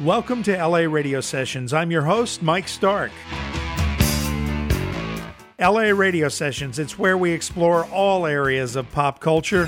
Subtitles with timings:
[0.00, 1.72] Welcome to LA Radio Sessions.
[1.72, 3.10] I'm your host, Mike Stark.
[5.58, 9.66] LA Radio Sessions, it's where we explore all areas of pop culture.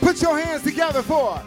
[0.00, 1.38] Put your hands together for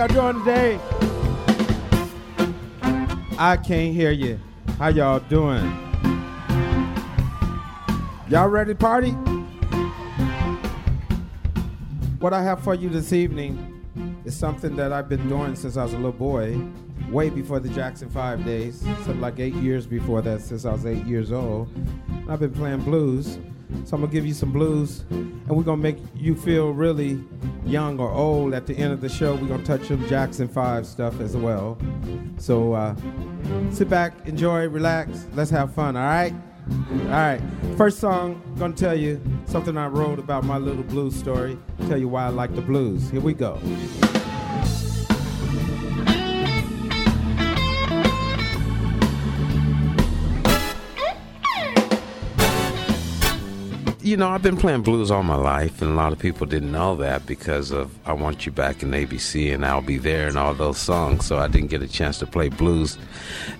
[0.00, 0.80] y'all doing today?
[3.38, 4.40] I can't hear you.
[4.78, 5.62] How y'all doing?
[8.30, 9.10] Y'all ready to party?
[12.18, 13.84] What I have for you this evening
[14.24, 16.58] is something that I've been doing since I was a little boy,
[17.10, 20.86] way before the Jackson 5 days, something like eight years before that, since I was
[20.86, 21.68] eight years old.
[22.26, 23.38] I've been playing blues.
[23.84, 27.22] So I'm gonna give you some blues, and we're gonna make you feel really
[27.64, 29.34] young or old at the end of the show.
[29.34, 31.78] We're gonna touch some Jackson 5 stuff as well.
[32.38, 32.94] So uh,
[33.70, 36.34] sit back, enjoy, relax, let's have fun, all right?
[36.70, 37.40] All right.
[37.76, 41.58] First song, gonna tell you something I wrote about my little blues story.
[41.88, 43.10] Tell you why I like the blues.
[43.10, 43.58] Here we go.
[54.02, 56.72] You know, I've been playing blues all my life, and a lot of people didn't
[56.72, 60.38] know that because of I Want You Back in ABC and I'll Be There and
[60.38, 61.26] all those songs.
[61.26, 62.96] So I didn't get a chance to play blues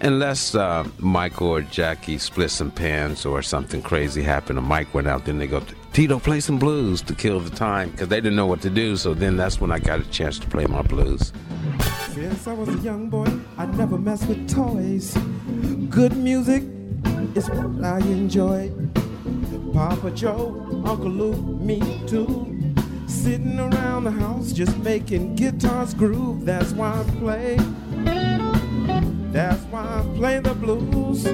[0.00, 4.58] unless uh, Michael or Jackie split some pans or something crazy happened.
[4.58, 7.90] And Mike went out, then they go, Tito, play some blues to kill the time
[7.90, 8.96] because they didn't know what to do.
[8.96, 11.32] So then that's when I got a chance to play my blues.
[12.10, 15.16] Since I was a young boy, I never messed with toys.
[15.90, 16.62] Good music
[17.34, 18.70] is what I enjoy.
[19.80, 22.54] Papa Joe, Uncle Luke, me too.
[23.06, 26.44] Sitting around the house just making guitars groove.
[26.44, 27.56] That's why I play.
[29.32, 31.24] That's why I play the blues.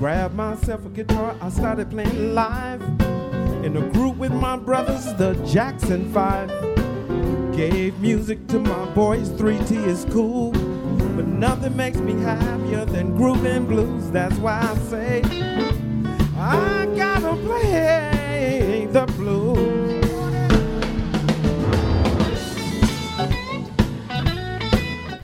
[0.00, 2.82] Grabbed myself a guitar, I started playing live.
[3.64, 6.48] In a group with my brothers, the Jackson Five.
[7.54, 10.52] Gave music to my boys, 3T is cool.
[11.42, 14.12] Nothing makes me happier than grooving blues.
[14.12, 15.22] That's why I say
[16.36, 20.04] I gotta play the blues.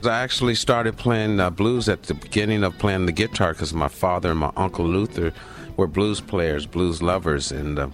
[0.05, 3.87] I actually started playing uh, blues at the beginning of playing the guitar because my
[3.87, 5.31] father and my uncle Luther
[5.77, 7.87] were blues players, blues lovers, and uh,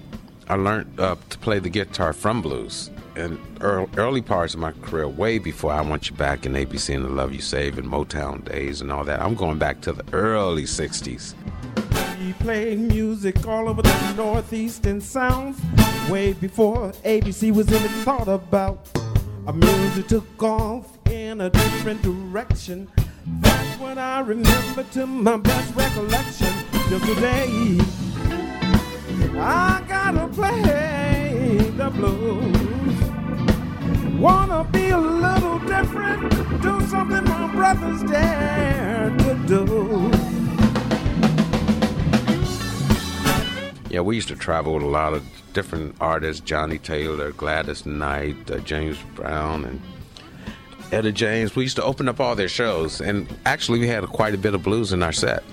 [0.49, 5.07] I learned uh, to play the guitar from blues in early parts of my career,
[5.07, 8.43] way before I Want You Back in ABC and The Love You Save and Motown
[8.43, 9.21] days and all that.
[9.21, 11.33] I'm going back to the early 60s.
[12.19, 15.61] He played music all over the northeastern sounds
[16.09, 18.89] way before ABC was even thought about.
[19.47, 22.89] Our music took off in a different direction.
[23.27, 26.53] That's what I remember to my best recollection.
[26.89, 27.79] Just today,
[29.39, 32.64] I gotta play the blues.
[34.19, 36.31] Wanna be a little different,
[36.61, 40.11] do something my brothers dare to do.
[43.89, 45.23] Yeah, we used to travel with a lot of
[45.53, 49.81] different artists Johnnie Taylor, Gladys Knight, uh, James Brown, and
[50.91, 51.55] Etta James.
[51.55, 54.53] We used to open up all their shows, and actually, we had quite a bit
[54.53, 55.43] of blues in our set.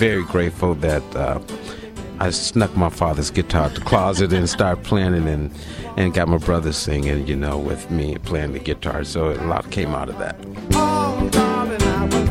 [0.00, 1.38] Very grateful that uh,
[2.20, 5.52] I snuck my father's guitar out the closet and started playing it, and
[5.98, 9.04] and got my brother singing, you know, with me playing the guitar.
[9.04, 10.36] So a lot came out of that.
[10.72, 11.28] Oh,
[11.82, 12.30] I was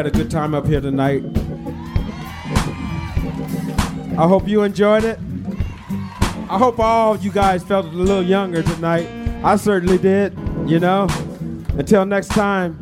[0.00, 1.22] had a good time up here tonight.
[4.18, 5.18] I hope you enjoyed it.
[6.48, 9.06] I hope all you guys felt a little younger tonight.
[9.44, 10.32] I certainly did,
[10.64, 11.06] you know.
[11.76, 12.78] Until next time,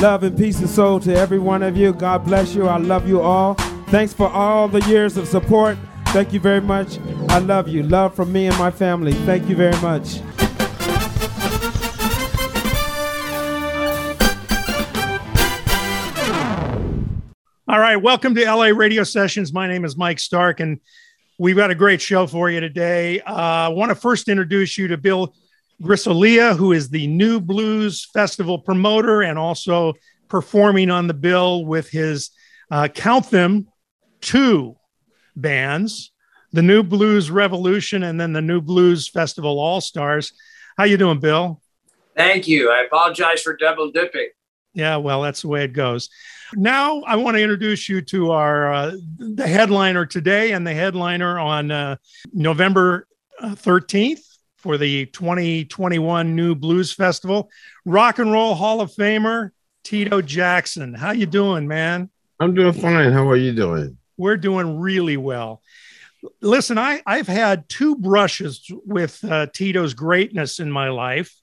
[0.00, 1.92] love and peace and soul to every one of you.
[1.92, 2.68] God bless you.
[2.68, 3.52] I love you all.
[3.88, 5.76] Thanks for all the years of support.
[6.06, 6.98] Thank you very much.
[7.28, 7.82] I love you.
[7.82, 9.12] Love from me and my family.
[9.12, 10.22] Thank you very much.
[17.70, 19.52] All right, welcome to LA Radio Sessions.
[19.52, 20.80] My name is Mike Stark, and
[21.38, 23.20] we've got a great show for you today.
[23.20, 25.32] Uh, I want to first introduce you to Bill
[25.80, 29.92] Grisolia, who is the New Blues Festival promoter and also
[30.26, 32.30] performing on the bill with his
[32.72, 33.68] uh, count them
[34.20, 34.74] two
[35.36, 36.10] bands,
[36.50, 40.32] the New Blues Revolution and then the New Blues Festival All Stars.
[40.76, 41.62] How you doing, Bill?
[42.16, 42.72] Thank you.
[42.72, 44.30] I apologize for double dipping.
[44.74, 46.10] Yeah, well, that's the way it goes.
[46.54, 51.38] Now, I want to introduce you to our uh, the headliner today and the headliner
[51.38, 51.96] on uh,
[52.32, 53.06] November
[53.38, 54.24] uh, thirteenth
[54.56, 57.50] for the 2021 New Blues Festival.
[57.86, 59.50] Rock and Roll Hall of Famer
[59.84, 60.92] Tito Jackson.
[60.92, 62.10] How you doing, man?
[62.38, 63.12] I'm doing fine.
[63.12, 63.96] How are you doing?
[64.18, 65.62] We're doing really well.
[66.42, 71.34] Listen, I, I've had two brushes with uh, Tito's greatness in my life.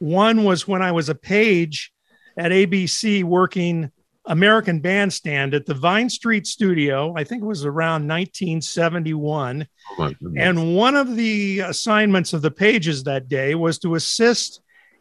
[0.00, 1.92] One was when I was a page
[2.36, 3.92] at ABC working
[4.26, 7.14] American Bandstand at the Vine Street Studio.
[7.16, 9.66] I think it was around 1971.
[9.98, 14.60] Oh and one of the assignments of the pages that day was to assist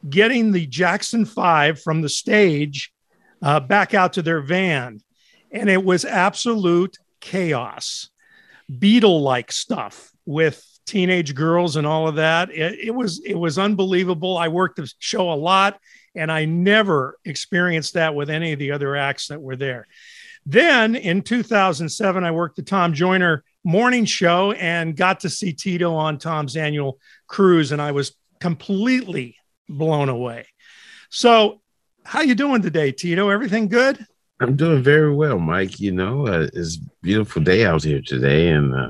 [0.09, 2.93] getting the Jackson Five from the stage
[3.41, 5.01] uh, back out to their van.
[5.51, 8.09] And it was absolute chaos,
[8.71, 12.51] Beatle like stuff with teenage girls and all of that.
[12.51, 14.37] It, it was it was unbelievable.
[14.37, 15.79] I worked the show a lot
[16.19, 19.87] and I never experienced that with any of the other acts that were there.
[20.45, 25.93] Then in 2007, I worked the Tom Joyner morning show and got to see Tito
[25.93, 29.37] on Tom's annual cruise, and I was completely
[29.69, 30.47] blown away.
[31.09, 31.61] So,
[32.03, 33.29] how you doing today, Tito?
[33.29, 34.05] Everything good?
[34.41, 35.79] I'm doing very well, Mike.
[35.79, 38.89] You know, uh, it's a beautiful day out here today, and uh,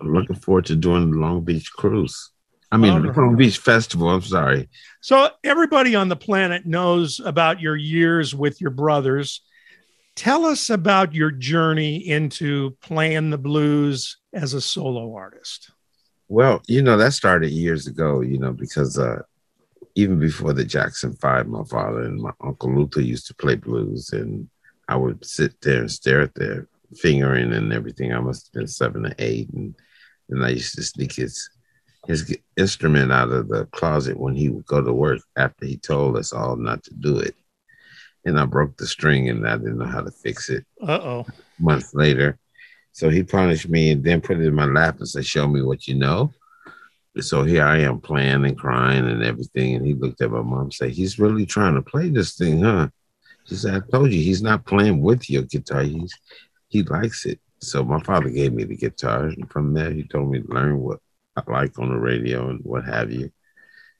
[0.00, 2.30] I'm looking forward to doing the Long Beach cruise.
[2.72, 4.08] I mean, the Long Beach Festival.
[4.10, 4.68] I'm sorry.
[5.00, 9.42] So, everybody on the planet knows about your years with your brothers.
[10.14, 15.70] Tell us about your journey into playing the blues as a solo artist.
[16.28, 19.22] Well, you know, that started years ago, you know, because uh,
[19.96, 24.10] even before the Jackson Five, my father and my uncle Luther used to play blues,
[24.12, 24.48] and
[24.88, 28.12] I would sit there and stare at their fingering and everything.
[28.12, 29.74] I must have been seven or eight, and
[30.28, 31.50] and I used to sneak his
[32.06, 36.16] his instrument out of the closet when he would go to work after he told
[36.16, 37.34] us all not to do it.
[38.24, 40.64] And I broke the string and I didn't know how to fix it.
[40.80, 41.26] Uh oh.
[41.58, 42.38] Months later.
[42.92, 45.62] So he punished me and then put it in my lap and said, Show me
[45.62, 46.32] what you know.
[47.20, 49.76] So here I am playing and crying and everything.
[49.76, 52.62] And he looked at my mom and said, He's really trying to play this thing,
[52.62, 52.88] huh?
[53.46, 55.82] She said, I told you he's not playing with your guitar.
[55.82, 56.14] He's
[56.68, 57.40] he likes it.
[57.60, 60.78] So my father gave me the guitar, and from there he told me to learn
[60.78, 61.00] what
[61.48, 63.30] like on the radio and what have you.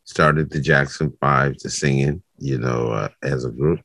[0.04, 3.80] Started the Jackson Five to singing, you know, uh, as a group,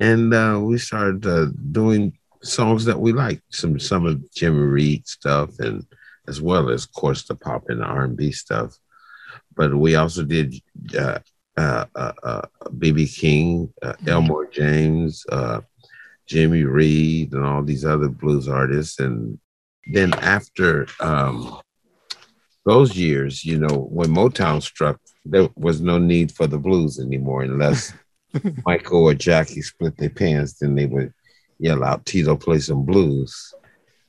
[0.00, 5.06] and uh, we started uh, doing songs that we like, some some of Jimmy Reed
[5.06, 5.86] stuff, and
[6.26, 8.76] as well as, of course, the pop and R and B stuff.
[9.54, 10.54] But we also did
[10.98, 11.18] uh,
[11.56, 13.72] uh, uh, BB King,
[14.06, 15.24] Elmore James,
[16.26, 18.98] Jimmy Reed, and all these other blues artists.
[18.98, 19.38] And
[19.92, 21.60] then after um,
[22.64, 27.42] those years, you know, when Motown struck, there was no need for the blues anymore
[27.42, 27.92] unless
[28.66, 31.12] Michael or Jackie split their pants, then they would
[31.58, 33.54] yell out, Tito, play some blues.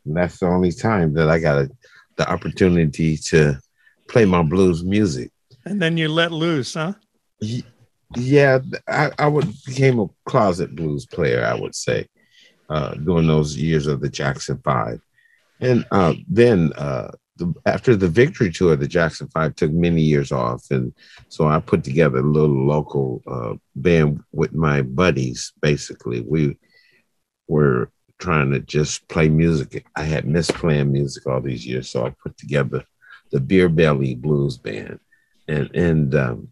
[0.05, 1.69] And that's the only time that I got a,
[2.17, 3.59] the opportunity to
[4.07, 5.31] play my blues music.
[5.65, 6.93] And then you let loose, huh?
[8.15, 12.07] Yeah, I, I would became a closet blues player, I would say,
[12.69, 14.99] uh, during those years of the Jackson Five.
[15.59, 17.11] And uh, then uh,
[17.43, 20.93] the, after the victory tour, the Jackson Five took many years off, and
[21.29, 25.53] so I put together a little local uh, band with my buddies.
[25.61, 26.57] Basically, we
[27.47, 29.85] were trying to just play music.
[29.95, 32.83] I had missed playing music all these years, so I put together
[33.31, 34.99] the Beer Belly Blues Band,
[35.47, 36.47] and and um,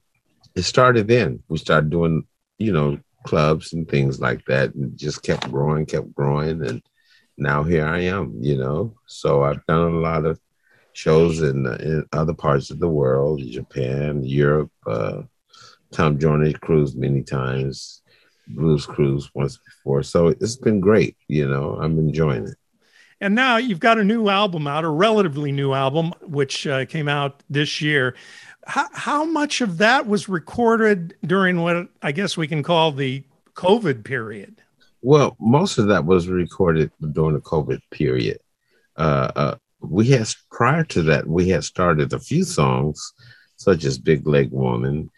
[0.56, 1.42] it started then.
[1.48, 2.26] We started doing,
[2.58, 6.82] you know, clubs and things like that, and just kept growing, kept growing, and
[7.38, 8.38] now here I am.
[8.42, 10.40] You know, so I've done a lot of
[10.94, 14.72] shows in, in other parts of the world, Japan, Europe.
[14.86, 15.24] Uh,
[15.92, 18.02] Tom Joyner cruised many times,
[18.48, 21.18] Blues Cruise once before, so it's been great.
[21.28, 22.56] You know, I'm enjoying it.
[23.20, 27.08] And now you've got a new album out, a relatively new album, which uh, came
[27.08, 28.16] out this year.
[28.66, 33.24] How, how much of that was recorded during what I guess we can call the
[33.54, 34.62] COVID period?
[35.04, 38.40] Well, most of that was recorded during the COVID period.
[38.98, 43.14] Uh, uh, we had prior to that, we had started a few songs,
[43.58, 45.10] such as Big Leg Woman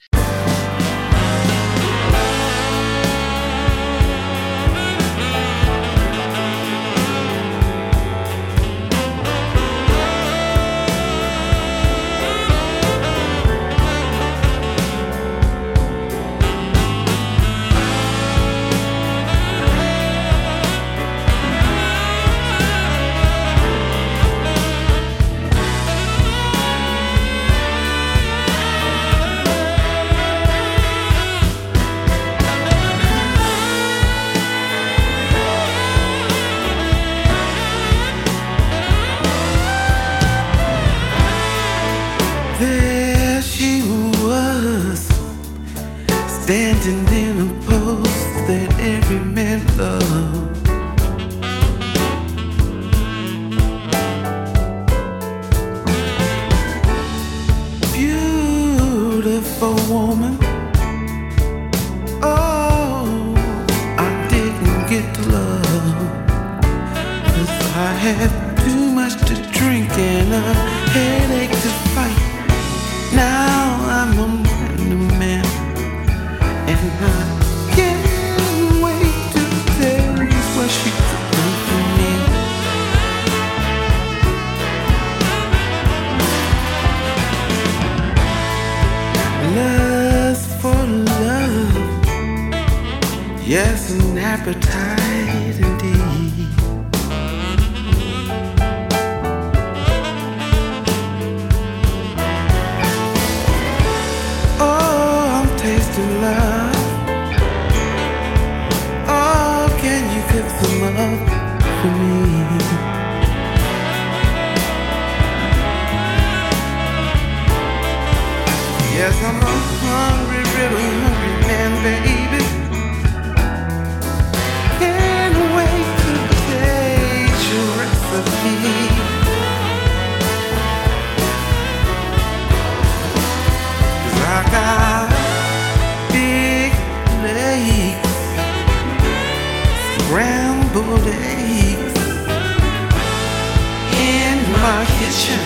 [145.14, 145.40] mention?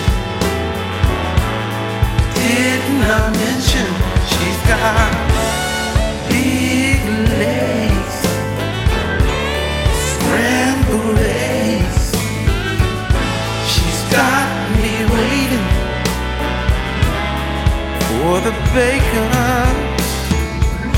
[2.34, 3.88] Didn't I mention
[4.30, 5.12] she's got
[6.30, 7.00] big
[7.36, 8.16] legs,
[10.08, 12.06] scrambled eggs?
[13.72, 15.66] She's got me waiting
[18.08, 19.76] for the bacon.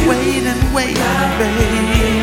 [0.09, 2.20] Waiting, waiting, baby.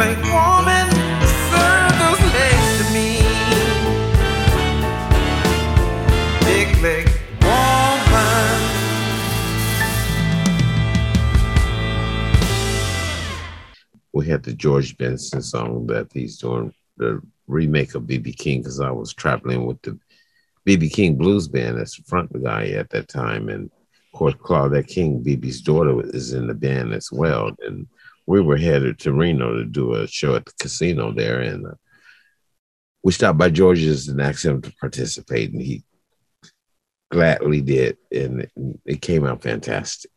[0.00, 0.88] woman,
[1.50, 3.20] serve those legs to me.
[6.40, 7.06] Big leg
[7.42, 8.60] woman.
[14.14, 18.80] We had the George Benson song that he's doing the remake of BB King because
[18.80, 19.98] I was traveling with the
[20.66, 25.22] BB King Blues Band as front guy at that time, and of course Claudette King,
[25.22, 27.86] BB's daughter, is in the band as well, and
[28.30, 31.74] we were headed to Reno to do a show at the casino there, and uh,
[33.02, 35.82] we stopped by George's and asked him to participate, and he
[37.10, 38.48] gladly did, and
[38.86, 40.12] it came out fantastic.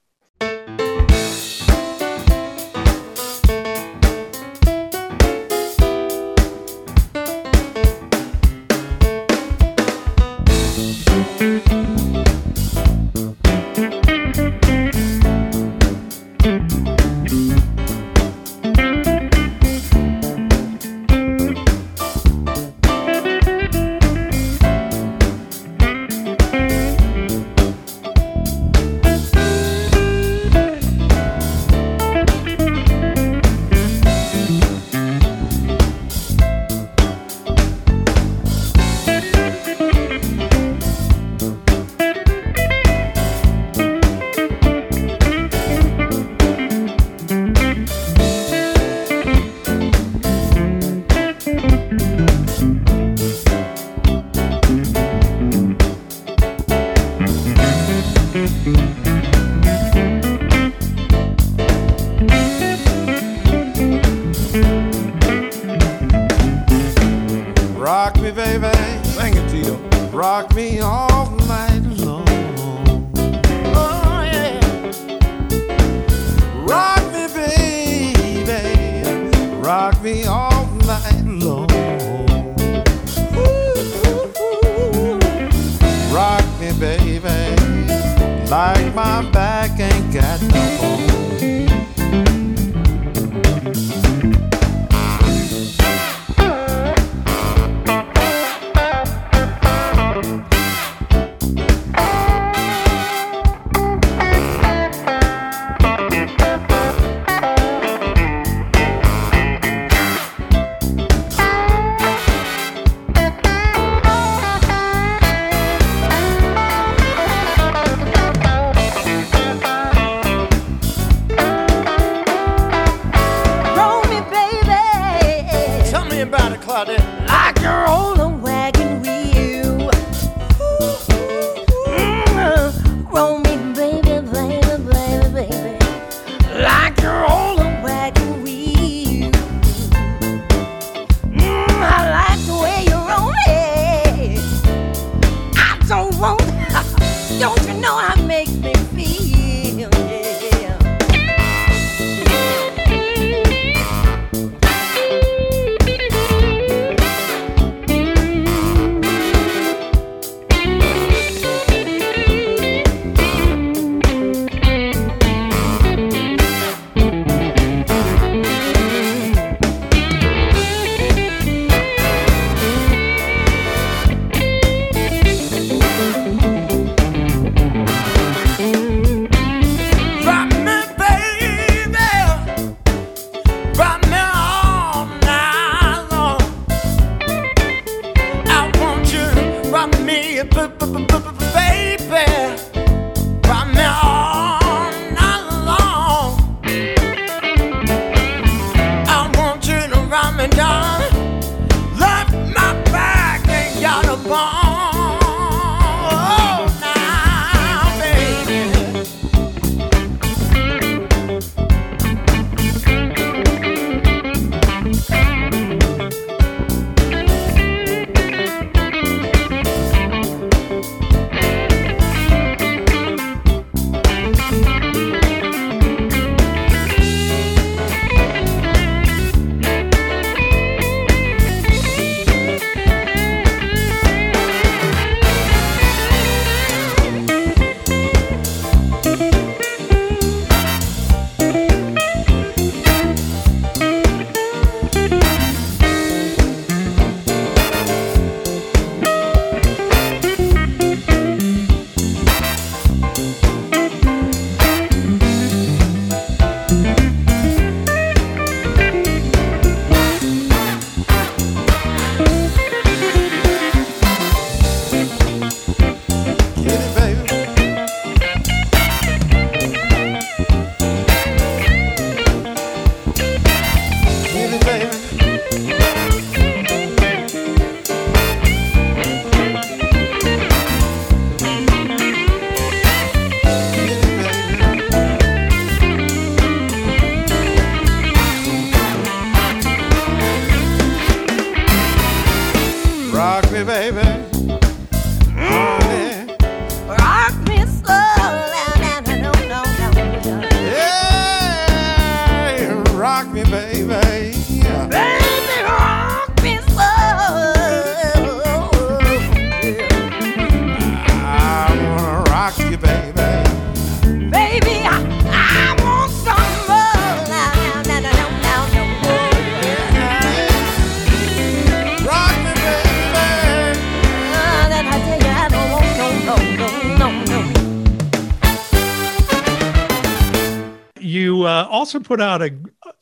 [331.93, 332.51] Also put out a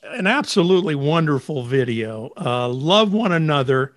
[0.04, 3.94] an absolutely wonderful video, uh, "Love One Another,"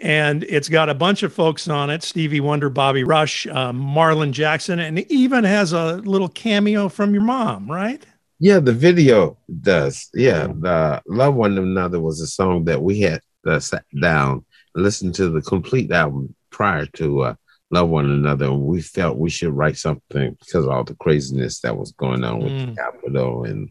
[0.00, 4.32] and it's got a bunch of folks on it: Stevie Wonder, Bobby Rush, uh, Marlon
[4.32, 8.04] Jackson, and it even has a little cameo from your mom, right?
[8.40, 10.08] Yeah, the video does.
[10.14, 14.82] Yeah, the "Love One Another" was a song that we had uh, sat down and
[14.84, 17.34] listened to the complete album prior to uh,
[17.70, 21.60] "Love One Another," and we felt we should write something because of all the craziness
[21.60, 22.66] that was going on with Mm.
[22.74, 23.70] the Capitol and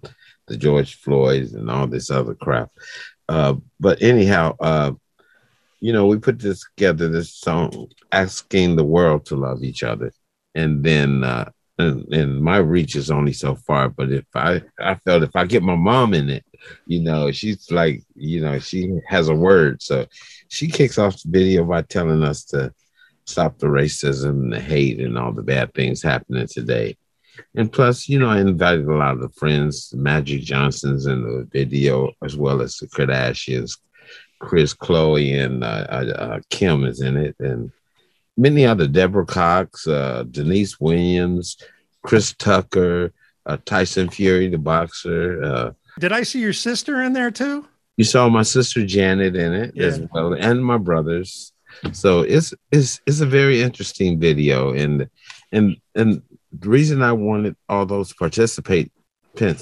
[0.52, 2.70] the George Floyds and all this other crap.
[3.30, 4.92] Uh, but anyhow, uh,
[5.80, 10.12] you know, we put this together, this song asking the world to love each other,
[10.54, 11.24] and then.
[11.24, 13.90] Uh, and, and my reach is only so far.
[13.90, 16.46] But if I, I felt if I get my mom in it,
[16.86, 19.82] you know, she's like, you know, she has a word.
[19.82, 20.06] So
[20.48, 22.72] she kicks off the video by telling us to
[23.26, 26.98] stop the racism the hate and all the bad things happening today.
[27.56, 31.48] And plus, you know, I invited a lot of the friends, Magic Johnsons in the
[31.52, 33.78] video, as well as the Kardashians,
[34.40, 37.72] Kris, Khloé, and uh, uh, uh, Kim is in it, and
[38.38, 41.58] many other Deborah Cox, uh, Deniece Williams,
[42.04, 43.14] Chris Tucker,
[43.46, 45.44] uh, Tyson Fury, the boxer.
[45.44, 47.68] Uh, Did I see your sister in there too?
[47.98, 51.54] you saw my sister Janet in it as well, and my brothers.
[51.92, 55.08] So it's it's it's a very interesting video, and
[55.52, 56.22] and and
[56.58, 58.92] the reason I wanted all those participants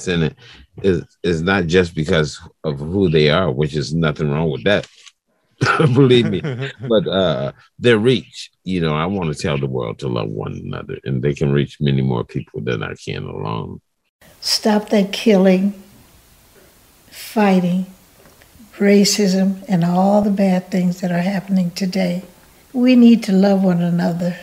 [0.08, 0.36] in it
[0.82, 4.88] is is not just because of who they are, which is nothing wrong with that.
[5.78, 6.42] Believe me,
[6.90, 10.54] but uh their reach you know i want to tell the world to love one
[10.54, 13.82] another and they can reach many more people than i can alone
[14.42, 15.74] Stop that killing,
[17.10, 17.88] fighting,
[18.78, 22.24] racism, and all the bad things that are happening today.
[22.72, 24.38] We need to love one another.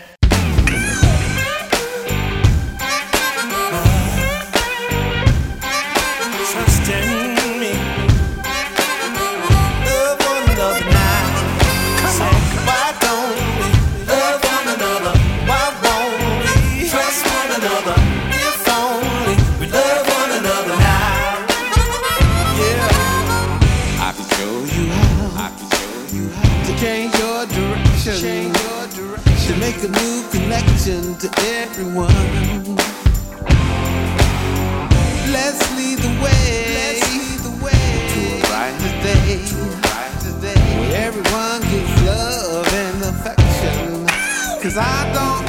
[29.77, 31.29] Make a new connection to
[31.61, 32.09] everyone.
[35.33, 36.75] Let's lead the way.
[36.75, 39.45] Let's lead the way to a brighter day.
[39.45, 40.81] To a brighter day.
[40.81, 44.07] Where everyone gets love and affection.
[44.62, 45.46] Cause I don't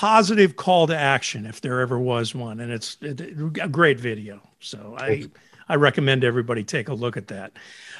[0.00, 4.40] positive call to action if there ever was one, and it's a great video.
[4.60, 5.28] So I.
[5.68, 7.52] I recommend everybody take a look at that.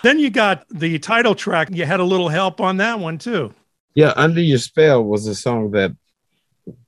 [0.02, 1.68] Then you got the title track.
[1.70, 3.54] You had a little help on that one too.
[3.94, 5.94] Yeah, Under Your Spell was a song that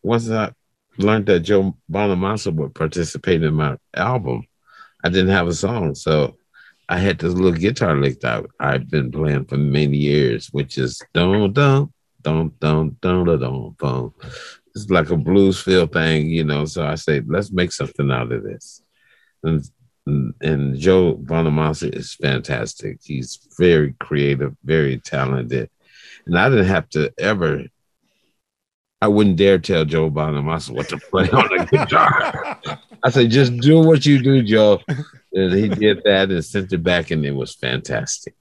[0.03, 0.51] once I
[0.99, 4.43] learned that Joe Bonamassa would participate in my album,
[5.05, 5.95] I didn't have a song.
[5.95, 6.37] So
[6.89, 11.01] I had this little guitar lick that I've been playing for many years, which is
[11.13, 14.13] don't don't don't don't don't don't
[14.75, 16.65] it's like a blues feel thing, you know.
[16.65, 18.83] So I say, let's make something out of this.
[19.43, 19.65] And
[20.41, 22.99] and Joe Bonamassa is fantastic.
[23.05, 25.71] He's very creative, very talented.
[26.27, 27.65] And I didn't have to ever
[29.03, 32.61] I wouldn't dare tell Joe Bonamassa what to play on the guitar.
[33.03, 34.81] I said, just do what you do, Joe.
[35.33, 38.37] And he did that and sent it back, and it was fantastic.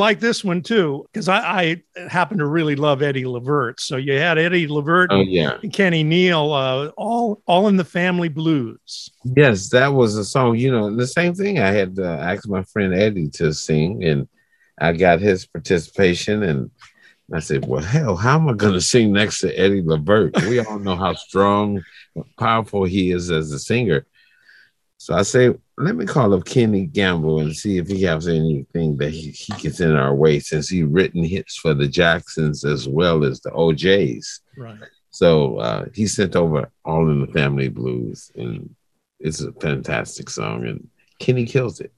[0.00, 1.38] Like this one too because I,
[1.96, 3.80] I happen to really love Eddie Levert.
[3.80, 7.84] So you had Eddie Levert Oh and yeah, Kenny Neal, uh, all all in the
[7.84, 9.10] family blues.
[9.24, 10.56] yes, that was a song.
[10.56, 11.60] You know, the same thing.
[11.60, 14.26] I had uh, asked my friend Eddie to sing, and
[14.80, 16.42] I got his participation.
[16.42, 16.70] And
[17.32, 20.34] I said, "Well, hell, how am I going to sing next to Eddie Levert?
[20.48, 21.82] We all know how strong,
[22.38, 24.06] powerful he is as a singer."
[24.96, 28.96] So I say, let me call up Kenny Gamble and see if he has anything
[28.98, 32.88] that he, he gets in our way since he written hits for the Jacksons as
[32.88, 34.40] well as the O'Jays.
[34.56, 34.78] Right.
[35.10, 38.74] So uh, he sent over All in the Family Blues, and
[39.18, 40.88] it's a fantastic song, and
[41.18, 41.92] Kenny kills it.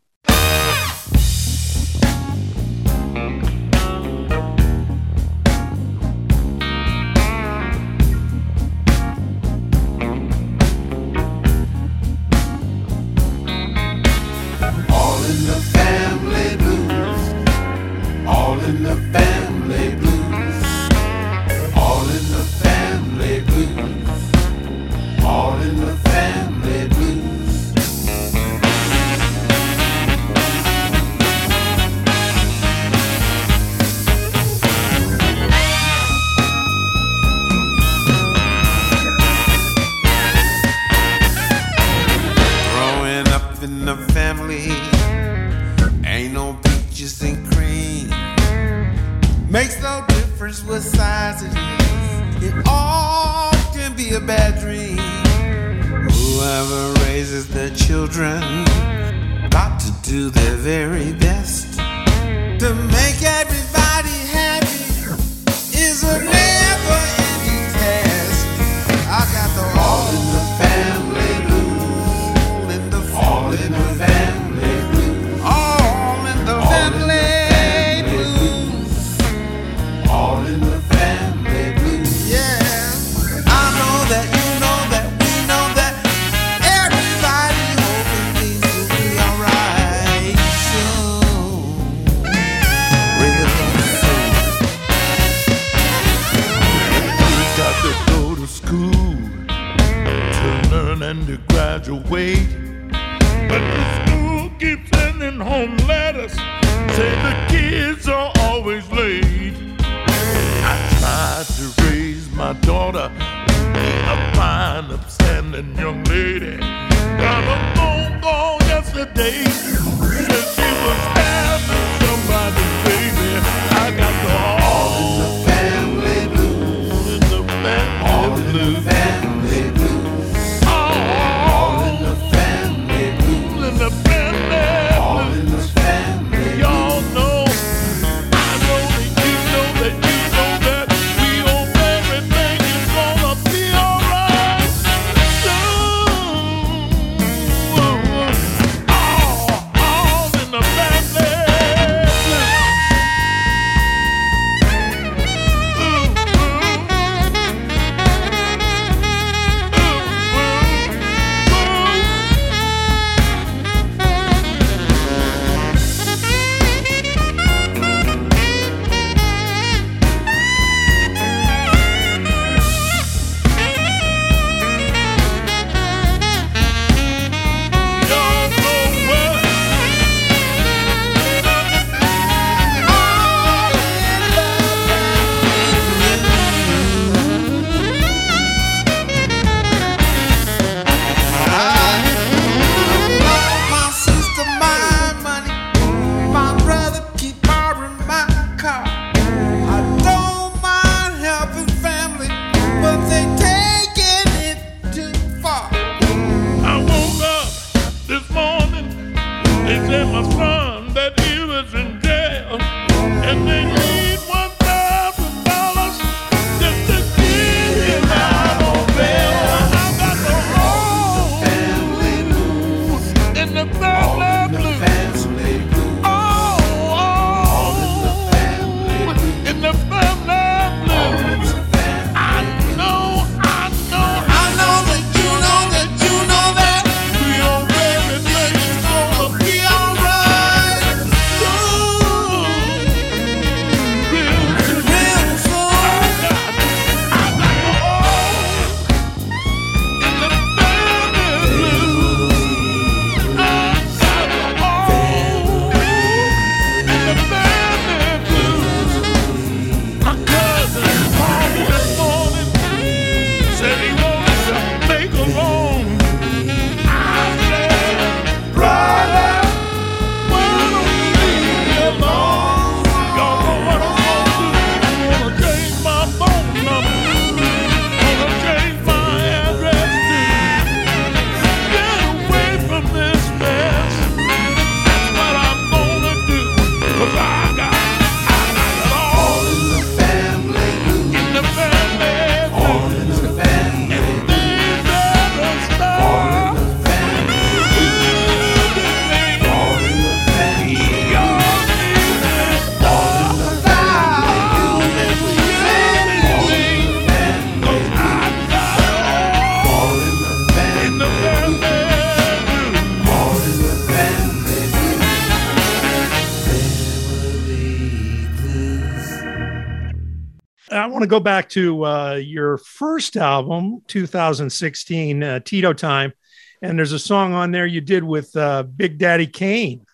[321.12, 326.14] go back to uh, your first album, 2016, uh, Tito Time,
[326.62, 329.84] and there's a song on there you did with uh, Big Daddy Kane.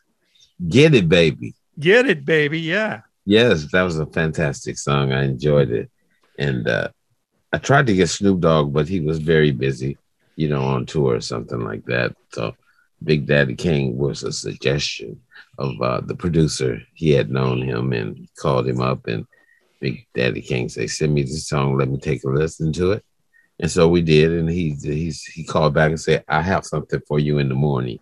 [0.69, 1.55] Get it, baby.
[1.77, 2.61] Get it, baby.
[2.61, 3.01] Yeah.
[3.27, 5.11] Yes, that was a fantastic song.
[5.13, 5.91] I enjoyed it,
[6.39, 6.91] and uh,
[7.53, 9.99] I tried to get Snoop Dogg, but he was very busy,
[10.37, 12.15] you know, on tour or something like that.
[12.33, 12.55] So
[13.03, 15.21] Big Daddy Kane was a suggestion
[15.59, 16.81] of uh, the producer.
[16.95, 19.27] He had known him and called him up, and
[19.81, 21.77] Big Daddy Kane said, "Send me this song.
[21.77, 23.05] Let me take a listen to it."
[23.61, 27.01] And so we did, and he he's he called back and said, "I have something
[27.07, 27.99] for you in the morning."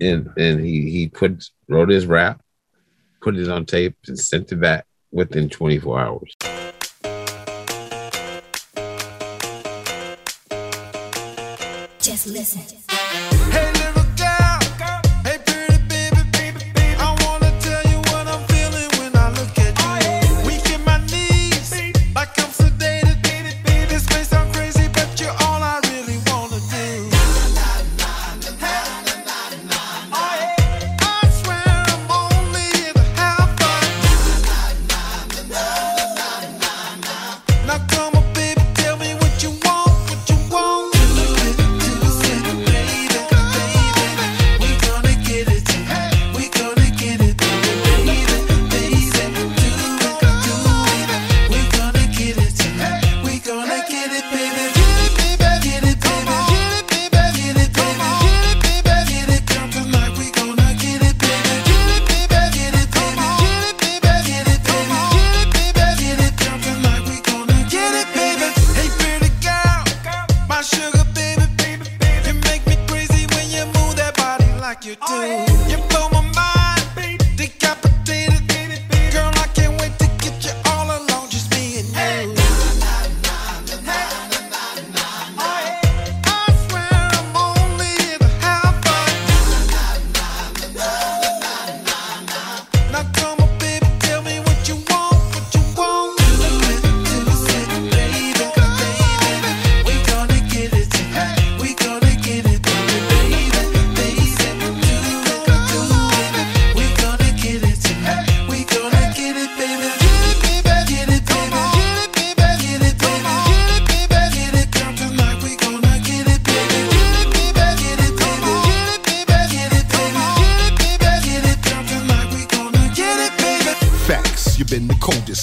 [0.00, 2.40] And and he he put wrote his rap,
[3.20, 6.36] put it on tape, and sent it back within 24 hours.
[12.00, 12.85] Just listen.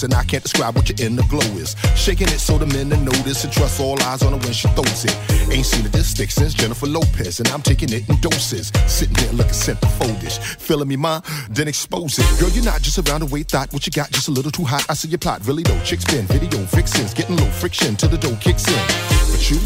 [0.04, 1.76] And I can't describe what your inner glow is.
[1.96, 4.68] Shaking it so the men to notice and trust all eyes on her when she
[4.70, 5.16] throws it.
[5.52, 8.72] Ain't seen a this stick since Jennifer Lopez, and I'm taking it in doses.
[8.88, 12.40] Sitting here looking centerfoldish, feeling me, ma, then expose it.
[12.40, 13.72] Girl, you're not just around the way thought.
[13.74, 14.86] What you got, just a little too hot.
[14.90, 15.80] I see your plot, really though.
[15.84, 18.84] Chicks been video vixens, getting low friction till the dough kicks in.
[19.32, 19.60] But you,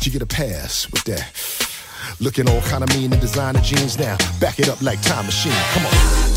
[0.00, 1.30] you get a pass with that.
[2.20, 4.16] Looking all kind of mean in designer jeans now.
[4.40, 5.52] Back it up like time machine.
[5.72, 6.33] Come on.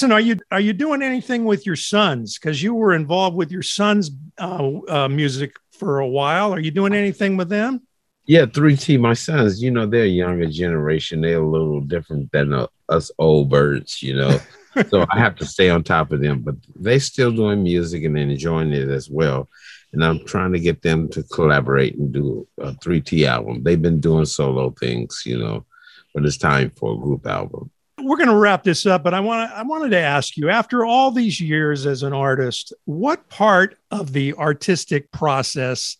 [0.00, 2.38] Listen, are you are you doing anything with your sons?
[2.38, 6.54] Because you were involved with your sons' uh, uh, music for a while.
[6.54, 7.82] Are you doing anything with them?
[8.24, 11.20] Yeah, 3T, my sons, you know, they're a younger generation.
[11.20, 14.38] They're a little different than uh, us old birds, you know.
[14.88, 18.16] so I have to stay on top of them, but they still doing music and
[18.16, 19.48] enjoying it as well.
[19.92, 23.62] And I'm trying to get them to collaborate and do a 3T album.
[23.64, 25.66] They've been doing solo things, you know,
[26.14, 27.70] but it's time for a group album.
[28.02, 30.84] We're going to wrap this up, but I want I wanted to ask you after
[30.84, 35.96] all these years as an artist, what part of the artistic process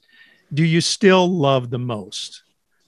[0.53, 2.43] do you still love the most?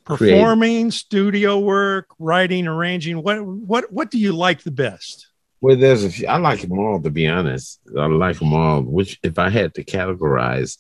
[0.05, 0.39] Creative.
[0.39, 3.23] Performing, studio work, writing, arranging.
[3.23, 5.29] What what what do you like the best?
[5.61, 6.27] Well, there's a few.
[6.27, 7.81] I like them all, to be honest.
[7.97, 8.83] I like them all.
[8.83, 10.77] Which, if I had to categorize,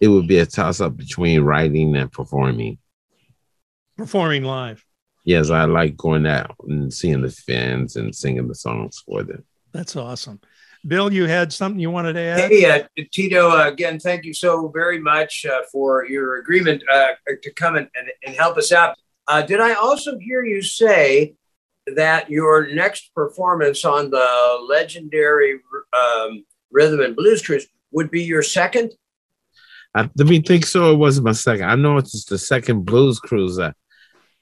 [0.00, 2.78] it would be a toss up between writing and performing.
[3.98, 4.82] Performing live.
[5.28, 9.44] Yes, I like going out and seeing the fans and singing the songs for them.
[9.72, 10.40] That's awesome.
[10.86, 12.50] Bill, you had something you wanted to add?
[12.50, 17.08] Hey, uh, Tito, uh, again, thank you so very much uh, for your agreement uh,
[17.42, 18.96] to come and, and, and help us out.
[19.26, 21.34] Uh, did I also hear you say
[21.94, 25.60] that your next performance on the legendary
[25.92, 28.92] um, Rhythm and Blues Cruise would be your second?
[29.94, 30.90] I let me think so.
[30.90, 31.68] It wasn't my second.
[31.68, 33.74] I know it's the second blues cruise I,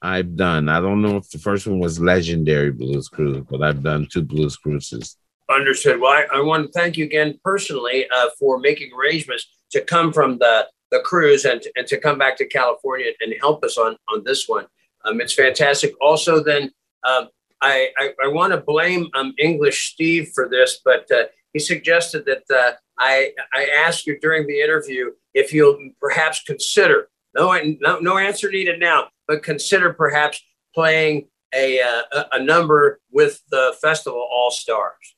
[0.07, 0.69] I've done.
[0.69, 4.23] I don't know if the first one was legendary blues cruise, but I've done two
[4.23, 5.17] blues cruises.
[5.51, 6.01] Understood.
[6.01, 10.13] Well, I, I want to thank you again personally uh, for making arrangements to come
[10.13, 13.97] from the, the cruise and and to come back to California and help us on,
[14.09, 14.67] on this one.
[15.05, 15.93] Um, it's fantastic.
[16.01, 16.63] Also, then,
[17.05, 17.29] um,
[17.61, 21.59] I I, I, I want to blame um, English Steve for this, but uh, he
[21.59, 27.59] suggested that uh, I, I ask you during the interview if you'll perhaps consider, no,
[27.81, 30.43] no, no answer needed now, but consider perhaps
[30.75, 35.17] playing a, uh, a number with the Festival All Stars.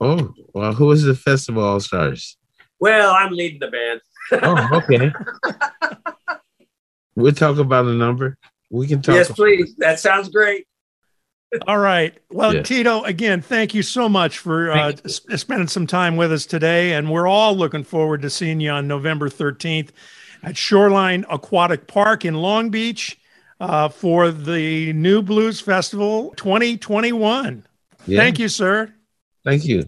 [0.00, 2.36] Oh, well, who is the Festival All Stars?
[2.80, 4.00] Well, I'm leading the band.
[4.42, 5.12] oh, okay.
[7.16, 8.36] we'll talk about a number.
[8.70, 9.14] We can talk.
[9.14, 9.74] Yes, please.
[9.78, 10.66] That sounds great.
[11.68, 12.18] All right.
[12.30, 12.62] Well, Yeah.
[12.62, 16.46] Tito, again, thank you so much for uh, Thank s- spending some time with us
[16.46, 16.94] today.
[16.94, 19.90] And we're all looking forward to seeing you on November 13th
[20.42, 23.16] at Shoreline Aquatic Park in Long Beach
[23.64, 27.66] uh, for the New Blues Festival 2021.
[28.06, 28.18] Yeah.
[28.18, 28.92] Thank you, sir.
[29.44, 29.84] Thank you.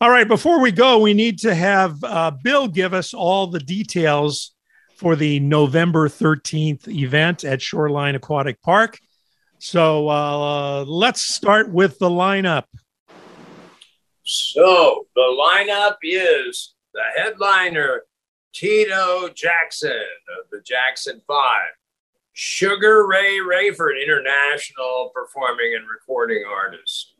[0.00, 0.26] All right.
[0.26, 4.54] Before we go, we need to have uh, Bill give us all the details
[4.96, 8.98] for the November 13th event at Shoreline Aquatic Park.
[9.58, 12.64] So uh, let's start with the lineup.
[14.24, 18.02] So the lineup is the headliner,
[18.52, 21.70] Tito Jackson of the Jackson Five,
[22.40, 27.14] Sugar Ray Rayford, international performing and recording artist,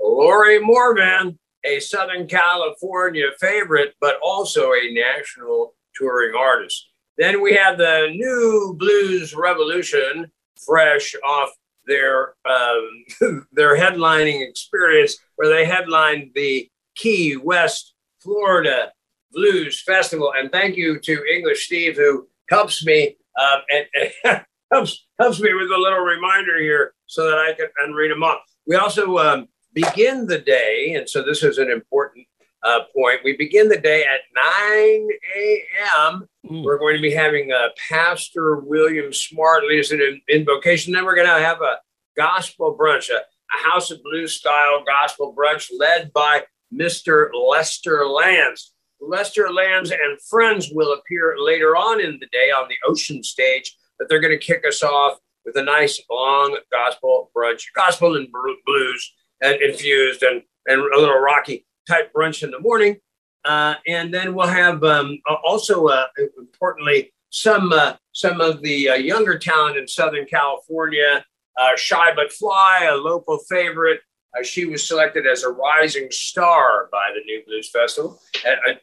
[0.00, 6.88] Lori Morvan, a Southern California favorite, but also a national touring artist.
[7.16, 10.32] Then we have the New Blues Revolution,
[10.66, 11.50] fresh off
[11.86, 13.04] their um,
[13.52, 18.90] their headlining experience, where they headlined the Key West, Florida
[19.30, 20.32] Blues Festival.
[20.36, 23.86] And thank you to English Steve who helps me um, and,
[24.24, 24.44] and
[24.74, 28.22] helps helps me with a little reminder here so that I can and read them
[28.22, 28.40] off.
[28.66, 32.26] We also um, begin the day, and so this is an important
[32.64, 33.20] uh, point.
[33.24, 36.28] We begin the day at 9 a.m.
[36.42, 40.92] We're going to be having uh, Pastor William Smart lead us in an invocation.
[40.92, 41.78] Then we're going to have a
[42.16, 47.28] gospel brunch, a, a House of Blues style gospel brunch led by Mr.
[47.34, 48.72] Lester Lands.
[49.00, 53.76] Lester Lands and friends will appear later on in the day on the ocean stage,
[53.98, 58.28] but they're going to kick us off with a nice long gospel brunch, gospel and
[58.64, 62.96] blues and infused and, and a little rocky type brunch in the morning.
[63.44, 66.06] Uh, and then we'll have um, also, uh,
[66.38, 71.24] importantly, some uh, some of the uh, younger talent in Southern California.
[71.60, 74.00] Uh, Shy but Fly, a local favorite.
[74.36, 78.20] Uh, she was selected as a rising star by the New Blues Festival,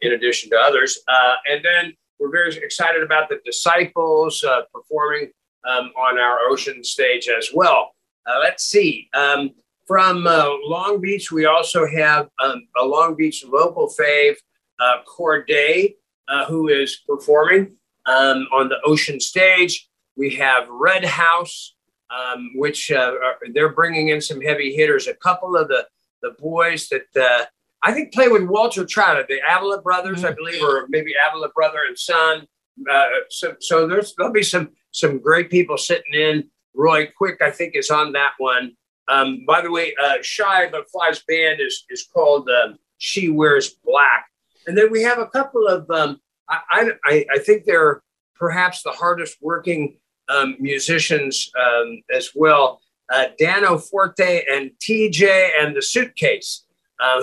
[0.00, 0.98] in addition to others.
[1.46, 1.92] And then
[2.22, 5.30] we're very excited about the Disciples uh, performing
[5.68, 7.96] um, on our ocean stage as well.
[8.24, 9.08] Uh, let's see.
[9.12, 9.50] Um,
[9.88, 14.36] from uh, Long Beach, we also have um, a Long Beach local fave,
[14.78, 15.96] uh, Corday,
[16.28, 17.72] uh, who is performing
[18.06, 19.88] um, on the ocean stage.
[20.16, 21.74] We have Red House,
[22.10, 25.08] um, which uh, are, they're bringing in some heavy hitters.
[25.08, 25.88] A couple of the,
[26.22, 27.48] the boys that
[27.82, 31.80] I think play with Walter Trout, the Avila brothers, I believe, or maybe Avila brother
[31.86, 32.46] and son.
[32.90, 36.48] Uh, so, so there's there'll be some some great people sitting in.
[36.74, 38.72] Roy Quick, I think, is on that one.
[39.08, 43.76] Um, by the way, uh, Shy but Fly's band is is called um, She Wears
[43.84, 44.26] Black,
[44.66, 45.90] and then we have a couple of.
[45.90, 48.02] Um, I, I I think they're
[48.36, 49.96] perhaps the hardest working
[50.28, 52.80] um, musicians um, as well.
[53.12, 56.64] Uh, Dano Forte and TJ and the Suitcase,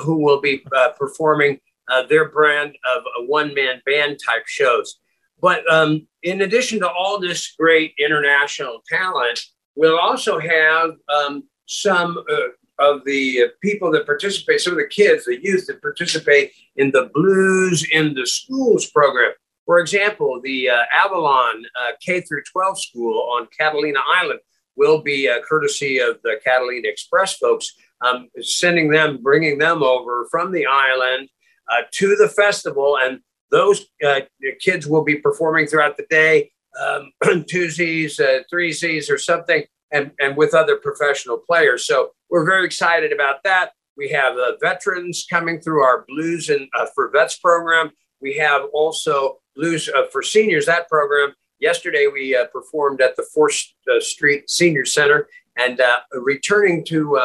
[0.01, 1.59] who will be uh, performing
[1.89, 4.99] uh, their brand of a one man band type shows.
[5.41, 9.39] But um, in addition to all this great international talent,
[9.75, 12.35] we'll also have um, some uh,
[12.79, 16.91] of the uh, people that participate, some of the kids, the youth that participate in
[16.91, 19.31] the Blues in the Schools program.
[19.65, 24.39] For example, the uh, Avalon uh, K through 12 school on Catalina Island
[24.75, 27.73] will be uh, courtesy of the Catalina Express folks,
[28.05, 31.29] um, sending them, bringing them over from the island
[31.69, 32.97] uh, to the festival.
[32.97, 33.19] And
[33.51, 34.21] those uh,
[34.59, 40.37] kids will be performing throughout the day, um, twosies, uh, threesies, or something, and, and
[40.37, 41.85] with other professional players.
[41.85, 43.71] So we're very excited about that.
[43.97, 47.91] We have uh, veterans coming through our Blues and uh, for Vets program.
[48.21, 51.33] We have also Blues uh, for Seniors, that program.
[51.59, 55.27] Yesterday, we uh, performed at the 4th uh, Street Senior Center,
[55.57, 55.81] and
[56.13, 57.19] returning to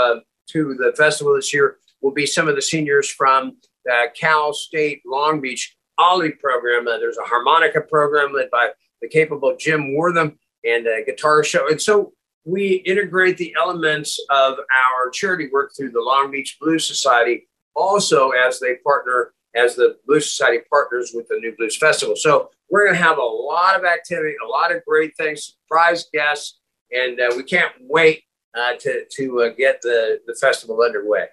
[0.49, 5.03] to the festival this year will be some of the seniors from the Cal State
[5.07, 6.87] Long Beach OLLI program.
[6.87, 8.71] Uh, there's a harmonica program led by
[9.01, 11.69] the capable Jim Wortham and a guitar show.
[11.69, 12.13] And so
[12.45, 18.31] we integrate the elements of our charity work through the Long Beach Blues Society also
[18.31, 22.17] as they partner, as the Blues Society partners with the New Blues Festival.
[22.17, 26.07] So we're going to have a lot of activity, a lot of great things, surprise
[26.13, 28.25] guests, and uh, we can't wait
[28.55, 31.27] uh, to to uh, get the the festival underway.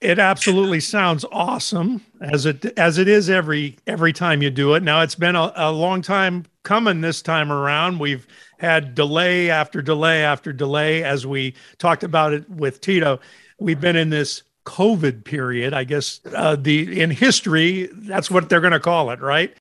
[0.00, 4.82] It absolutely sounds awesome, as it as it is every every time you do it.
[4.82, 7.98] Now it's been a, a long time coming this time around.
[7.98, 8.26] We've
[8.58, 13.20] had delay after delay after delay, as we talked about it with Tito.
[13.58, 16.20] We've been in this COVID period, I guess.
[16.34, 19.54] Uh, the in history, that's what they're going to call it, right?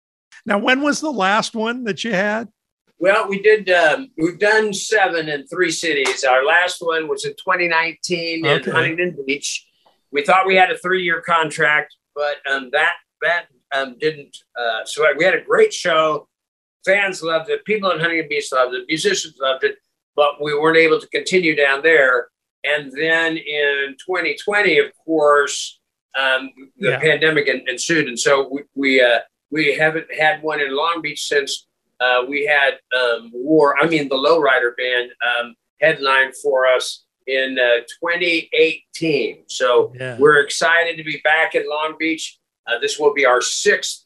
[0.46, 2.48] Now, when was the last one that you had?
[3.00, 3.70] Well, we did.
[3.70, 6.24] Um, we've done seven in three cities.
[6.26, 8.56] Our last one was in 2019 Okay.
[8.70, 9.66] in Huntington Beach.
[10.12, 14.36] We thought we had a three-year contract, but um, that that um, didn't.
[14.60, 16.28] Uh, so we had a great show.
[16.86, 17.64] Fans loved it.
[17.66, 18.86] People in Huntington Beach loved it.
[18.88, 19.78] Musicians loved it,
[20.16, 22.28] but we weren't able to continue down there.
[22.66, 25.80] And then in 2020, of course,
[26.20, 27.00] um, the Yeah.
[27.00, 29.20] pandemic ensued, and so we we, uh,
[29.52, 31.66] we haven't had one in Long Beach since
[32.00, 33.76] uh, we had um, War.
[33.82, 39.44] I mean, the Lowrider Band um, headline for us in uh, 2018.
[39.48, 40.18] So Yeah.
[40.18, 42.38] we're excited to be back in Long Beach.
[42.68, 44.06] Uh, this will be our sixth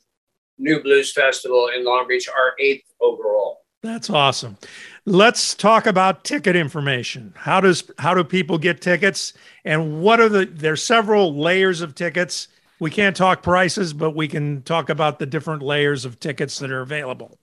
[0.58, 3.60] New Blues Festival in Long Beach, our eighth overall.
[3.82, 4.58] That's awesome.
[5.06, 7.34] Let's talk about ticket information.
[7.36, 9.34] How does how do people get tickets
[9.66, 12.48] and what are the there's several layers of tickets.
[12.80, 16.72] We can't talk prices, but we can talk about the different layers of tickets that
[16.72, 17.38] are available.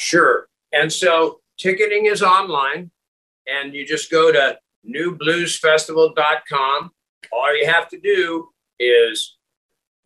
[0.00, 0.48] Sure.
[0.72, 2.90] And so ticketing is online,
[3.46, 6.90] and you just go to newbluesfestival.com.
[7.30, 8.48] All you have to do
[8.78, 9.36] is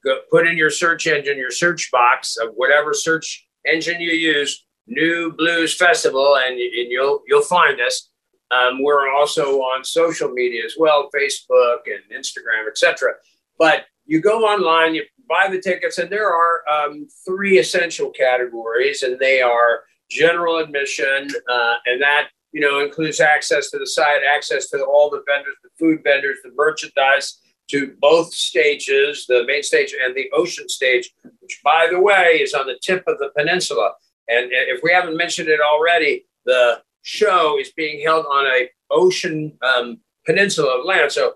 [0.05, 4.67] go, put in your search engine, your search box of whatever search engine you use,
[4.89, 8.11] New Blues Festival, and, and you'll you'll find us.
[8.51, 13.13] Um, we're also on social media as well, Facebook and Instagram, etc.
[13.61, 19.03] But you go online, you buy the tickets, and there are um, three essential categories,
[19.03, 24.23] and they are general admission, uh, and that you know includes access to the site,
[24.29, 29.63] access to all the vendors, the food vendors, the merchandise, to both stages, the main
[29.63, 31.11] stage and the ocean stage,
[31.41, 33.93] which, by the way, is on the tip of the peninsula.
[34.29, 39.57] And if we haven't mentioned it already, the show is being held on a ocean
[39.63, 41.13] um, peninsula of land.
[41.13, 41.35] So,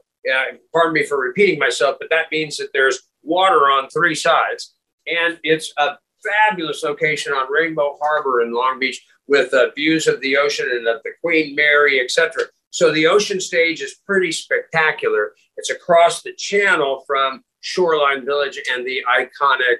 [0.72, 4.74] pardon me for repeating myself, but that means that there's water on three sides,
[5.06, 10.20] and it's a fabulous location on Rainbow Harbor in Long Beach with uh, views of
[10.20, 12.44] the ocean and of the Queen Mary, etc.
[12.70, 15.32] So the ocean stage is pretty spectacular.
[15.56, 19.78] It's across the channel from Shoreline Village and the iconic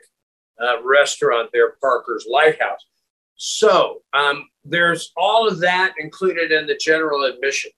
[0.61, 2.85] uh, restaurant there, Parker's Lighthouse.
[3.37, 7.71] So um, there's all of that included in the general admission.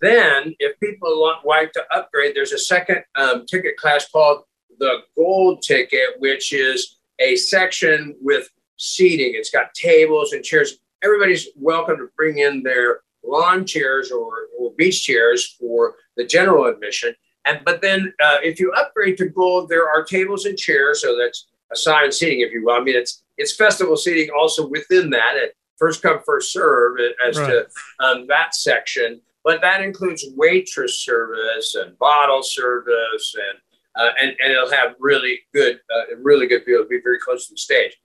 [0.00, 4.44] Then, if people want like to upgrade, there's a second um, ticket class called
[4.78, 9.32] the Gold Ticket, which is a section with seating.
[9.34, 10.78] It's got tables and chairs.
[11.02, 16.66] Everybody's welcome to bring in their lawn chairs or, or beach chairs for the general
[16.66, 17.14] admission.
[17.44, 21.16] And but then uh, if you upgrade to gold, there are tables and chairs, so
[21.16, 22.74] that's assigned seating, if you will.
[22.74, 27.36] I mean, it's it's festival seating also within that, at first come first serve as
[27.36, 27.66] to
[28.00, 29.20] um, that section.
[29.44, 33.58] But that includes waitress service and bottle service, and
[33.98, 36.76] uh, and and it'll have really good, uh, really good view.
[36.76, 37.96] It'll be very close to the stage.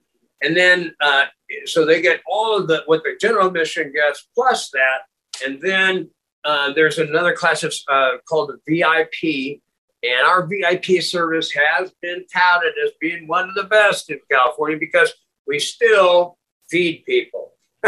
[0.42, 1.26] And then, uh,
[1.66, 5.04] so they get all of the what the general admission gets plus that,
[5.46, 6.10] and then
[6.44, 9.62] uh, there's another class of uh, called the VIP,
[10.04, 14.78] and our VIP service has been touted as being one of the best in California
[14.78, 15.14] because
[15.48, 16.38] we still
[16.70, 17.54] feed people.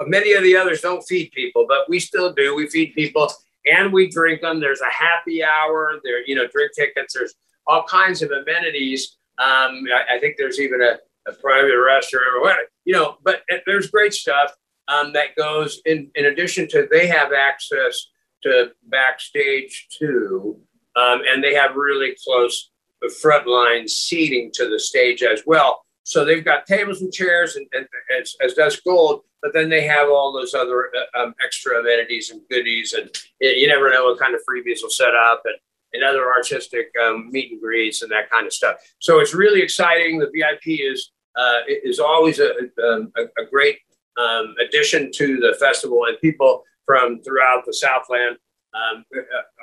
[0.00, 2.54] Many of the others don't feed people, but we still do.
[2.54, 3.32] We feed people
[3.66, 4.60] and we drink them.
[4.60, 5.94] There's a happy hour.
[6.04, 7.14] There, you know, drink tickets.
[7.14, 7.34] There's
[7.66, 9.16] all kinds of amenities.
[9.38, 10.98] Um, I, I think there's even a,
[11.28, 14.52] a private restaurant or what, you know, but there's great stuff
[14.88, 18.06] um, that goes in, in addition to they have access
[18.44, 20.58] to backstage too.
[20.94, 22.70] Um, and they have really close
[23.10, 25.82] front line seating to the stage as well.
[26.04, 27.86] So they've got tables and chairs, and, and
[28.18, 32.30] as, as does Gold, but then they have all those other uh, um, extra amenities
[32.30, 33.10] and goodies, and
[33.40, 35.56] you never know what kind of freebies will set up, and,
[35.92, 38.76] and other artistic um, meet and greets and that kind of stuff.
[38.98, 40.18] So it's really exciting.
[40.18, 42.50] The VIP is uh, is always a,
[42.82, 43.78] um, a, a great
[44.16, 48.38] um, addition to the festival, and people from throughout the Southland
[48.74, 49.04] um,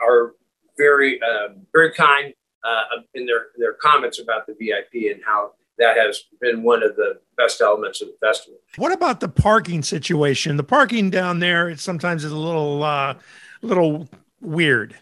[0.02, 0.34] are
[0.78, 5.98] very um, very kind uh, in their their comments about the VIP and how that
[5.98, 8.60] has been one of the best elements of the festival.
[8.78, 10.58] What about the parking situation?
[10.58, 13.16] The parking down there it sometimes is a little uh
[13.62, 14.08] little
[14.42, 14.96] weird.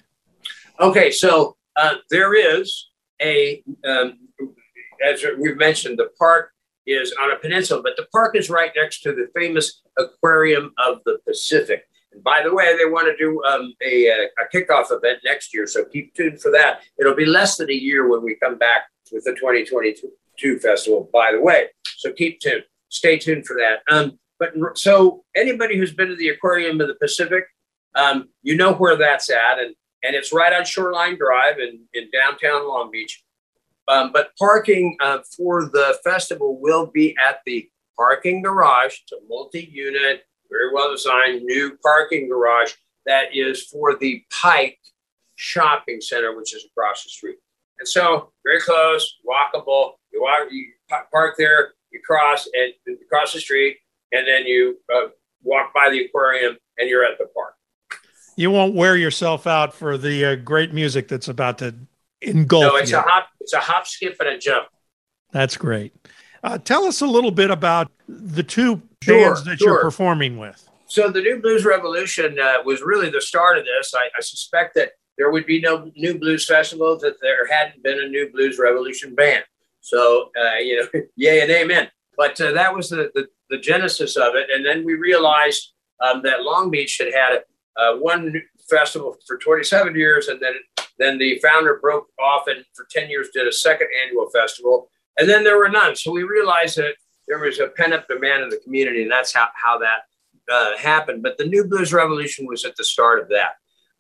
[0.80, 2.90] Okay, so uh, there is
[3.22, 4.18] a, um,
[5.04, 6.52] as we've mentioned, the park
[6.88, 11.00] is on a peninsula, but the park is right next to the famous Aquarium of
[11.06, 11.84] the Pacific.
[12.12, 15.68] And by the way, they want to do um, a, a kickoff event next year,
[15.68, 16.82] so keep tuned for that.
[17.00, 20.10] It'll be less than a year when we come back with the 2022
[20.60, 21.10] festival.
[21.14, 21.68] By the way,
[21.98, 22.64] so keep tuned.
[22.90, 23.80] Stay tuned for that.
[23.94, 27.46] Um, but so anybody who's been to the Aquarium of the Pacific,
[27.96, 32.10] um, you know where that's at, and and it's right on Shoreline Drive in, in
[32.12, 33.24] downtown Long Beach.
[33.88, 38.98] Um, but parking uh, for the festival will be at the parking garage.
[39.04, 42.74] It's a multi-unit, very well designed new parking garage
[43.06, 44.80] that is for the Pike
[45.36, 47.38] Shopping Center, which is across the street.
[47.80, 49.94] And so very close, walkable.
[50.12, 50.72] You walk, you
[51.12, 52.74] park there, you cross and
[53.06, 53.78] across the street,
[54.12, 55.08] and then you uh,
[55.44, 57.54] walk by the aquarium, and you're at the park.
[58.36, 61.76] You won't wear yourself out for the uh, great music that's about to
[62.22, 62.98] engulf No, it's you.
[62.98, 63.28] a hop.
[63.40, 64.68] It's a hop, skip, and a jump.
[65.32, 65.94] That's great.
[66.44, 70.68] Uh, tell us a little bit about the two Sure, bands that you're performing with.
[70.88, 73.94] So the New Blues Revolution uh, was really the start of this.
[73.96, 78.00] I, I suspect that there would be no New Blues Festival if there hadn't been
[78.00, 79.44] a New Blues Revolution band.
[79.82, 81.90] So uh, you know, yay and amen.
[82.18, 86.22] But uh, that was the, the the genesis of it, and then we realized um,
[86.24, 87.44] that Long Beach had had
[87.76, 88.34] uh, one
[88.70, 90.54] festival for 27 years, and then
[90.98, 95.28] then the founder broke off and for 10 years did a second annual festival, and
[95.28, 95.96] then there were none.
[95.96, 96.94] So we realized that
[97.28, 100.02] there was a pent up demand in the community, and that's how how that
[100.52, 101.24] uh, happened.
[101.24, 103.54] But the New Blues Revolution was at the start of that,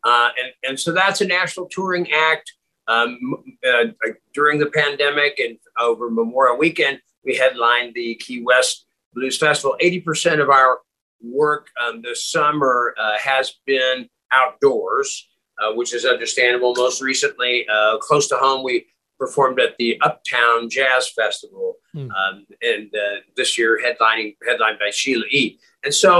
[0.03, 2.53] uh, and and so that's a national touring act.
[2.91, 3.19] Um,
[3.69, 3.85] uh,
[4.37, 8.75] during the pandemic and over Memorial Weekend, we headlined the Key West
[9.13, 9.73] Blues Festival.
[9.85, 10.71] Eighty percent of our
[11.43, 13.97] work um, this summer uh, has been
[14.39, 15.09] outdoors,
[15.59, 16.73] uh, which is understandable.
[16.75, 18.75] Most recently, uh, close to home, we
[19.19, 22.09] performed at the Uptown Jazz Festival, Hmm.
[22.19, 22.35] um,
[22.71, 25.59] and uh, this year headlining headlined by Sheila E.
[25.83, 26.11] And so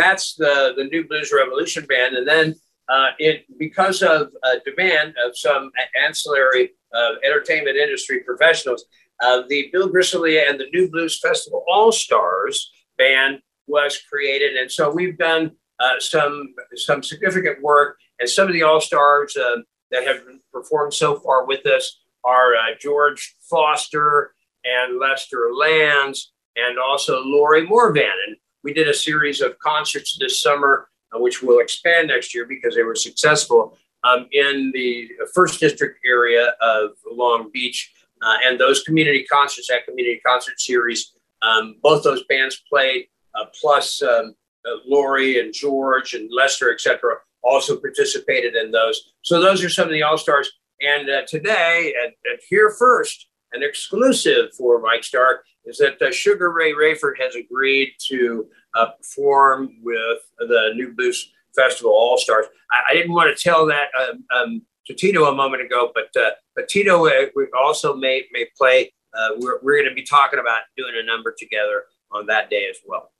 [0.00, 2.54] that's the the new Blues Revolution band, and then.
[2.88, 5.70] Uh, it because of uh, demand of some
[6.06, 8.84] ancillary uh, entertainment industry professionals,
[9.22, 14.70] uh, the Bill Grisolia and the New Blues Festival All Stars band was created, and
[14.70, 17.98] so we've done uh, some some significant work.
[18.18, 19.56] And some of the All Stars uh,
[19.90, 20.22] that have
[20.52, 24.34] performed so far with us are George Foster
[24.64, 28.04] and Lester Lands, and also Lori Morvan.
[28.26, 32.74] And we did a series of concerts this summer, which will expand next year because
[32.74, 37.92] they were successful um, in the First District area of Long Beach.
[38.22, 43.44] Uh, and those community concerts, that community concert series, um, both those bands played, uh,
[43.60, 44.34] plus um,
[44.66, 49.12] uh, Lori and George and Lester, et cetera, also participated in those.
[49.22, 50.50] So those are some of the all stars.
[50.80, 56.10] And uh, today, and, and here first, an exclusive for Mike Stark is that uh,
[56.10, 62.46] Sugar Ray Rayford has agreed to uh, perform with the New Blues Festival All Stars.
[62.70, 66.08] I, I didn't want to tell that um, um, to Tito a moment ago, but
[66.20, 68.92] uh, but Tito uh, we also may may play.
[69.16, 72.66] Uh, we're we're going to be talking about doing a number together on that day
[72.70, 73.10] as well.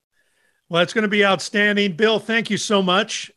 [0.69, 1.93] Well, it's going to be outstanding.
[1.93, 3.31] Bill, thank you so much.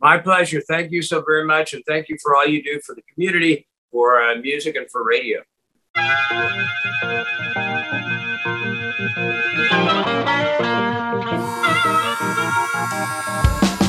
[0.00, 0.60] My pleasure.
[0.60, 3.66] Thank you so very much, and thank you for all you do for the community,
[3.90, 5.42] for uh, music, and for radio.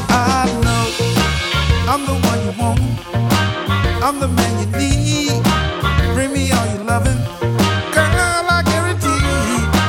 [0.09, 0.85] I know
[1.91, 2.79] I'm the one you want.
[4.03, 5.43] I'm the man you need.
[6.15, 7.17] Bring me all your loving.
[7.93, 9.81] Girl, I guarantee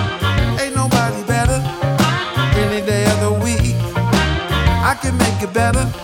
[0.63, 1.61] ain't nobody better.
[2.57, 3.77] Any day of the week,
[4.91, 6.02] I can make it better.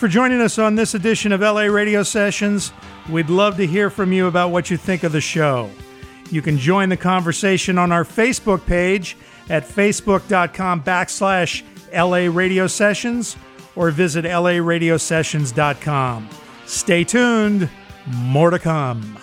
[0.00, 2.72] For joining us on this edition of LA Radio Sessions.
[3.10, 5.68] We'd love to hear from you about what you think of the show.
[6.30, 9.18] You can join the conversation on our Facebook page
[9.50, 13.36] at facebook.com backslash LA Radio Sessions
[13.76, 16.28] or visit laradiosessions.com.
[16.64, 17.68] Stay tuned,
[18.06, 19.18] more to come.